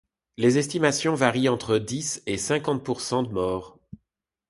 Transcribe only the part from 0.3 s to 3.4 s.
Les estimations varient entre dix et cinquante pour cent de